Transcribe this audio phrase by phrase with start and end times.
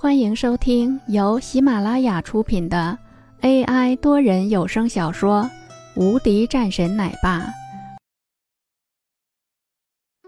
[0.00, 2.96] 欢迎收听由喜马拉雅出品的
[3.40, 5.42] AI 多人有声小说
[6.00, 7.40] 《无敌战神奶爸》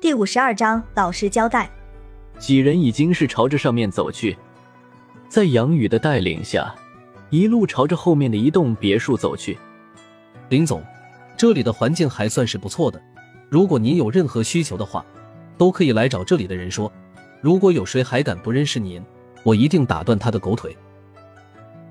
[0.01, 1.71] 第五十二章：老实交代。
[2.37, 4.36] 几人已经是朝着上面走去，
[5.29, 6.75] 在杨宇的带领下，
[7.30, 9.57] 一路朝着后面的一栋别墅走去。
[10.48, 10.82] 林总，
[11.37, 13.00] 这里的环境还算是不错的，
[13.48, 15.07] 如果您有任何需求的话，
[15.57, 16.93] 都可以来找这里的人说。
[17.41, 19.00] 如果有谁还敢不认识您，
[19.43, 20.76] 我一定打断他的狗腿。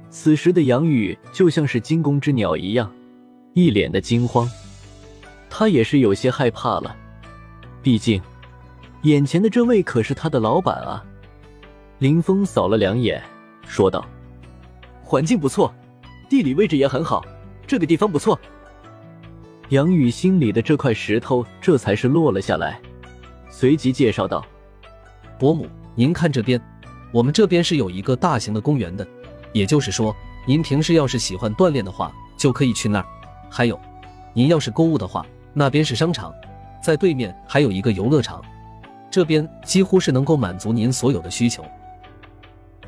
[0.09, 2.91] 此时的杨宇就像是惊弓之鸟一样，
[3.53, 4.49] 一脸的惊慌。
[5.49, 6.95] 他也是有些害怕了，
[7.81, 8.21] 毕竟
[9.03, 11.03] 眼前的这位可是他的老板啊。
[11.99, 13.21] 林峰扫了两眼，
[13.67, 14.07] 说道
[15.03, 15.73] ：“环境不错，
[16.29, 17.25] 地理位置也很好，
[17.67, 18.39] 这个地方不错。”
[19.69, 22.79] 杨宇心里的这块石头这才是落了下来，
[23.49, 24.43] 随即介绍道
[25.37, 26.59] ：“伯母，您看这边。”
[27.11, 29.07] 我们这边是有一个大型的公园的，
[29.51, 33.05] 也就是说，您平时要是喜欢锻炼的话，就可以去那儿。
[33.49, 33.79] 还有，
[34.33, 36.31] 您要是购物的话，那边是商场，
[36.83, 38.41] 在对面还有一个游乐场，
[39.09, 41.65] 这边几乎是能够满足您所有的需求。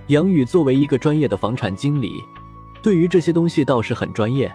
[0.08, 2.12] 杨宇作为一个专业的房产经理，
[2.84, 4.52] 对于这些东西倒是很专业，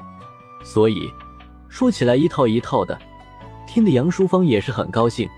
[0.62, 1.10] 所以
[1.68, 2.96] 说起来一套一套的，
[3.66, 5.28] 听得杨淑芳也是很高兴，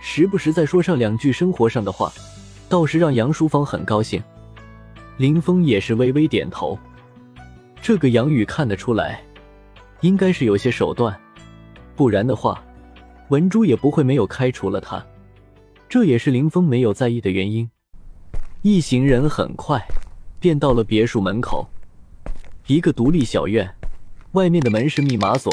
[0.00, 2.12] 时不时再说上两句生活上的话。
[2.72, 4.18] 倒是让杨淑芳很高兴，
[5.18, 6.78] 林峰也是微微点头。
[7.82, 9.22] 这个杨宇看得出来，
[10.00, 11.14] 应该是有些手段，
[11.94, 12.64] 不然的话，
[13.28, 15.04] 文珠也不会没有开除了他。
[15.86, 17.68] 这也是林峰没有在意的原因。
[18.62, 19.78] 一行人很快
[20.40, 21.68] 便到了别墅门口，
[22.68, 23.70] 一个独立小院，
[24.30, 25.52] 外面的门是密码锁。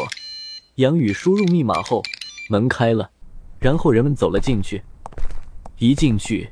[0.75, 2.01] 杨宇输入密码后，
[2.49, 3.11] 门开了，
[3.59, 4.81] 然后人们走了进去。
[5.79, 6.49] 一进去。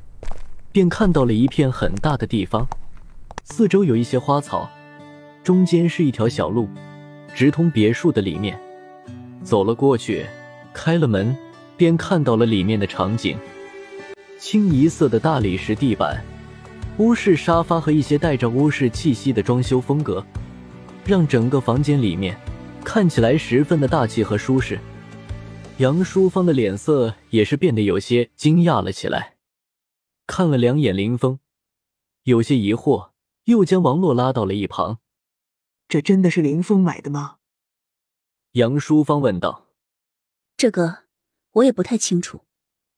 [0.78, 2.68] 便看到了一片很大的地方，
[3.44, 4.70] 四周有一些花草，
[5.44, 6.70] 中间是一条小路，
[7.34, 8.56] 直通别墅的里面。
[9.42, 10.24] 走了过去，
[10.76, 11.36] 开了门，
[11.76, 13.36] 便看到了里面的场景：
[14.38, 16.24] 清一色的大理石地板，
[17.00, 20.24] 欧式沙发和一些带着欧式气息的装修风格，
[21.04, 22.38] 让整个房间里面
[22.84, 24.78] 看起来十分的大气和舒适。
[25.78, 29.37] 杨淑芳的脸色也是变得有些惊讶了起来。
[30.28, 31.40] 看了两眼林峰，
[32.24, 33.12] 有些疑惑，
[33.46, 35.00] 又将王洛拉到了一旁。
[35.88, 37.38] 这真的是林峰买的吗？
[38.52, 39.68] 杨淑芳问道。
[40.58, 41.06] 这个
[41.54, 42.42] 我也不太清楚，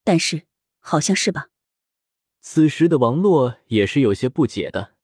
[0.03, 0.47] 但是
[0.79, 1.49] 好像是吧。
[2.41, 4.95] 此时的王洛也是有些不解的，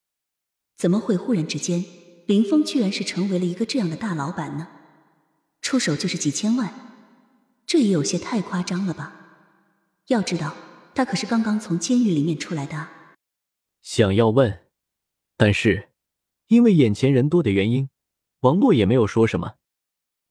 [0.75, 1.85] 怎么会忽然之间，
[2.25, 4.67] 林峰居然是成为了一个这样的大老板呢？
[5.61, 6.73] 出手就是几千万，
[7.67, 9.13] 这也有些太夸张了吧？
[10.07, 10.55] 要知道。
[10.95, 12.87] 他可是刚刚从监狱里面出来的。
[13.81, 14.65] 想要问，
[15.35, 15.89] 但是
[16.47, 17.89] 因为眼前人多的原因，
[18.39, 19.55] 王洛也没有说什么，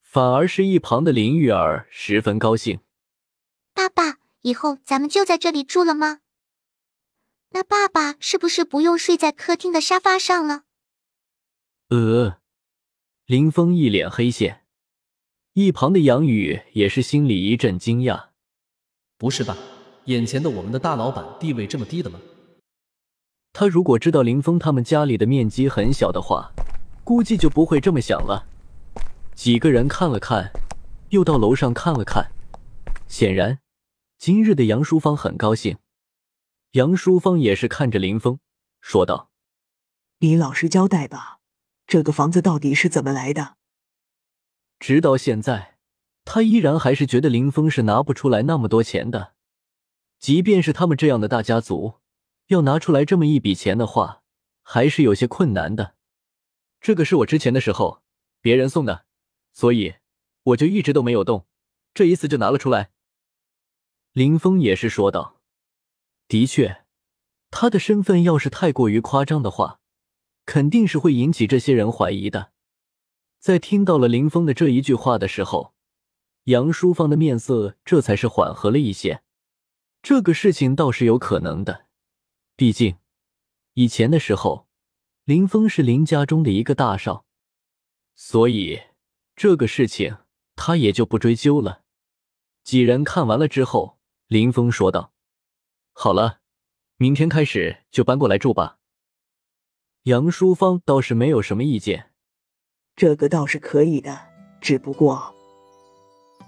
[0.01, 2.81] 反而是一旁的林玉儿十分高兴。
[3.75, 6.21] 爸爸，以后咱们就在这里住了吗？
[7.51, 10.63] 那爸爸是不是不用睡在客厅的沙发上了？
[11.91, 12.41] 呃，
[13.27, 14.65] 林峰一脸黑线，
[15.53, 18.31] 一旁的杨宇也是心里一阵惊讶。
[19.19, 19.57] 不是吧？
[20.07, 22.21] 眼前的我们的大老板地位这么低的吗？
[23.53, 26.53] 他如果知道林峰他们家里的面积很小的话，
[27.05, 28.47] 估计就不会这么想了。
[29.35, 30.51] 几个人看了看，
[31.11, 32.31] 又到楼上看了看，
[33.09, 33.61] 显然
[34.19, 35.79] 今日的杨淑芳很高兴。
[36.73, 38.41] 杨淑芳也是看着林峰
[38.81, 39.31] 说道
[40.19, 41.39] ：“你老实交代吧，
[41.87, 43.55] 这个房子到底是怎么来的？”
[44.81, 45.77] 直到现在，
[46.25, 49.34] 他依然还是觉得林峰是拿不出来那么多钱的。
[50.25, 51.97] 即便是他们这样的大家族，
[52.47, 54.23] 要拿出来这么一笔钱的话，
[54.63, 55.97] 还是有些困难的。
[56.81, 58.03] 这个是我之前的时候
[58.41, 59.05] 别人送的，
[59.53, 59.97] 所以
[60.45, 61.45] 我就一直都没有动，
[61.93, 62.93] 这一次就拿了出来。
[64.15, 65.43] 林峰也是说道
[66.27, 66.87] ：“的确，
[67.51, 69.81] 他的身份要是太过于夸张的话，
[70.47, 72.53] 肯定是会引起这些人怀疑的。”
[73.39, 75.75] 在听到了林峰的这一句话的时候，
[76.45, 79.23] 杨淑芳的面色这才是缓和了一些。
[80.05, 81.87] 这个事情倒是有可能的，
[82.57, 82.99] 毕竟
[83.73, 84.69] 以前的时候，
[85.25, 87.25] 林峰是林家中的一个大少，
[88.15, 88.79] 所以
[89.35, 90.19] 这个事情
[90.57, 91.85] 他也就不追究了。
[92.63, 95.15] 几人看完了之后，林峰说道
[95.97, 96.41] ：“好了，
[96.99, 98.77] 明天开始就搬过来住吧。”
[100.05, 102.13] 杨淑芳倒是没有什么意见，
[102.95, 104.21] 这个倒是可以的，
[104.61, 105.35] 只不过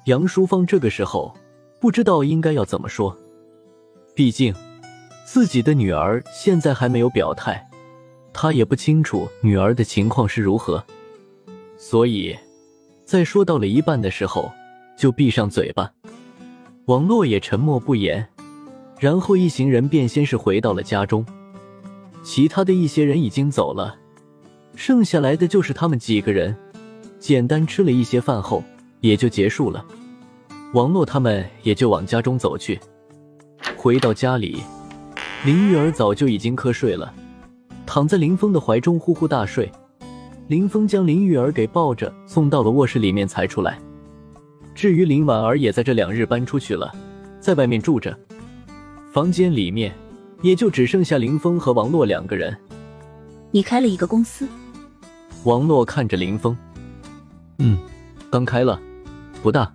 [0.04, 1.34] 杨淑芳这个时候
[1.80, 3.18] 不知道应该要怎么说。
[4.16, 4.54] 毕竟，
[5.26, 7.62] 自己的女儿现在还没有表态，
[8.32, 10.82] 他也不清楚女儿的情况是如何，
[11.76, 12.34] 所以，
[13.04, 14.50] 在说到了一半的时候，
[14.96, 15.92] 就闭上嘴巴。
[16.86, 18.26] 网络也沉默不言，
[18.98, 21.22] 然后一行人便先是回到了家中，
[22.24, 23.98] 其他的一些人已经走了，
[24.76, 26.56] 剩下来的就是他们几个人，
[27.20, 28.64] 简单吃了一些饭后，
[29.02, 29.84] 也就结束了。
[30.72, 32.80] 王洛他们也就往家中走去。
[33.86, 34.60] 回到家里，
[35.44, 37.14] 林玉儿早就已经瞌睡了，
[37.86, 39.70] 躺在林峰的怀中呼呼大睡。
[40.48, 43.78] 林峰将林玉儿给抱着送到了卧室里面才出来。
[44.74, 46.92] 至于林婉儿，也在这两日搬出去了，
[47.38, 48.18] 在外面住着。
[49.12, 49.94] 房间里面
[50.42, 52.58] 也就只剩下林峰和王洛两个人。
[53.52, 54.48] 你开了一个公司？
[55.44, 56.58] 王洛看着林峰，
[57.58, 57.78] 嗯，
[58.32, 58.80] 刚开了，
[59.44, 59.72] 不大。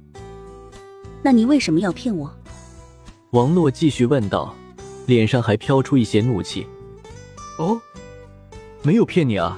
[1.23, 2.29] 那你为什么要骗我？
[3.31, 4.53] 王洛继续问道，
[5.05, 6.67] 脸上还飘出一些怒气。
[7.57, 7.79] 哦，
[8.83, 9.57] 没有骗你啊，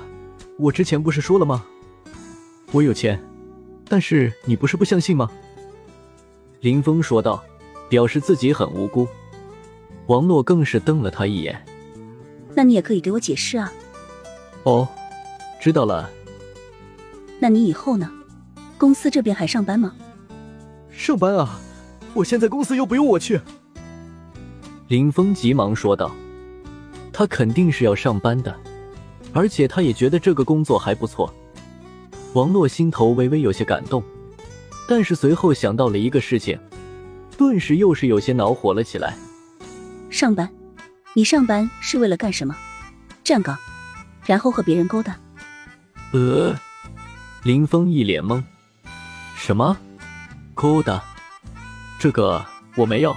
[0.60, 1.66] 我之前不是说了吗？
[2.72, 3.20] 我有钱，
[3.90, 5.28] 但是你不是不相信吗？
[6.60, 7.44] 林峰说道，
[7.90, 9.08] 表示自己很无辜。
[10.06, 11.60] 王洛更是瞪了他一眼。
[12.54, 13.74] 那你也可以给我解释啊。
[14.66, 14.88] 哦，
[15.60, 16.12] 知道了。
[17.40, 18.12] 那你以后呢？
[18.78, 19.96] 公司这边还上班吗？
[20.92, 21.60] 上班啊！
[22.14, 23.42] 我现在公司又不用我去。
[24.90, 26.12] 林峰急忙说道
[27.14, 28.56] ：“他肯定是要上班的，
[29.34, 31.34] 而且他也觉得这个工作还不错。”
[32.34, 34.04] 王洛心头微微有些感动，
[34.88, 36.60] 但是随后想到了一个事情，
[37.38, 39.16] 顿时又是有些恼火了起来。
[40.10, 40.50] 上班？
[41.14, 42.56] 你上班是为了干什么？
[43.24, 43.58] 站岗，
[44.26, 45.18] 然后和别人勾搭？
[46.12, 46.56] 呃，
[47.44, 48.44] 林峰一脸懵，
[49.38, 49.78] 什么？
[50.54, 51.04] 勾搭？
[52.00, 52.44] 这个
[52.76, 53.16] 我没有。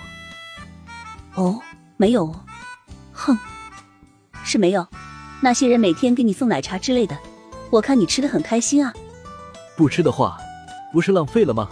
[1.37, 1.61] 哦，
[1.97, 2.35] 没有。
[3.13, 3.39] 哼，
[4.43, 4.87] 是没有。
[5.41, 7.17] 那些人每天给你送奶茶之类的，
[7.71, 8.93] 我看你吃的很开心啊。
[9.77, 10.39] 不吃的话，
[10.93, 11.69] 不是浪费了吗？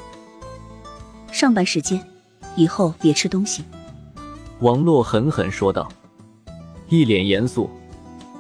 [1.33, 2.01] 上班时间，
[2.57, 3.65] 以后别吃东西。
[4.61, 5.89] 王洛狠狠说道，
[6.89, 7.69] 一脸严肃，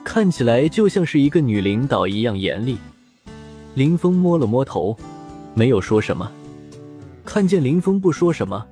[0.05, 2.79] 看起来就像是一个女领导一样严厉。
[3.75, 4.97] 林峰摸了摸头，
[5.55, 6.31] 没有说什么。
[7.25, 8.67] 看见林峰不说什么，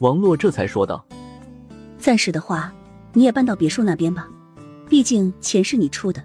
[0.00, 1.04] 王洛这才说道
[2.08, 2.72] ：“暂时的话，
[3.12, 4.26] 你也搬到别墅那边吧，
[4.88, 6.24] 毕竟钱是你出的，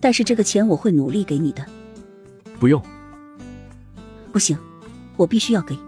[0.00, 1.64] 但是这个钱我会努力给你的。”
[2.58, 2.82] 不用，
[4.32, 4.58] 不行，
[5.16, 5.78] 我必须要给。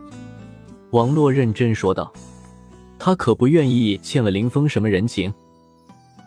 [0.90, 2.12] 王洛认真说道
[3.00, 5.34] ：“他可不愿意欠了林峰什么人情。”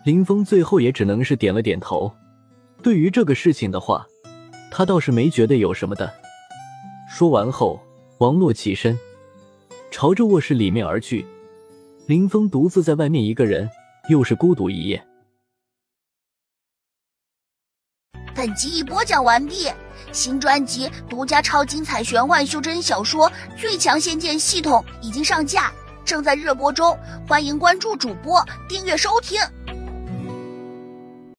[0.04, 2.12] 林峰最后也只能是点了点头。
[2.84, 4.06] 对于这个事情的话，
[4.70, 6.12] 他倒是没觉得有什么的。
[7.10, 7.80] 说完后。
[8.18, 9.00] 王洛起身，
[9.90, 11.26] 朝着卧室里面而去。
[12.10, 13.70] 林峰独自在外面一个人，
[14.10, 15.00] 又是孤独一夜。
[18.34, 19.72] 本集已播讲完毕，
[20.12, 25.72] 新专辑独家超精彩玄幻修真小说《最强仙剑系统》已经上架，
[26.04, 26.98] 正在热播中，
[27.28, 29.40] 欢迎关注主播，订阅收听。